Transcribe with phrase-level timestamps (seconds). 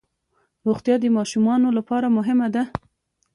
[0.67, 2.63] روغتیا د ماشومانو لپاره مهمه ده.